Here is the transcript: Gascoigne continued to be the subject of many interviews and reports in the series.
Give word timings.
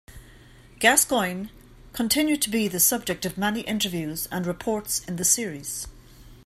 Gascoigne 0.79 1.51
continued 1.93 2.41
to 2.41 2.49
be 2.49 2.67
the 2.67 2.79
subject 2.79 3.23
of 3.23 3.37
many 3.37 3.61
interviews 3.61 4.25
and 4.31 4.47
reports 4.47 5.05
in 5.07 5.17
the 5.17 5.23
series. 5.23 5.85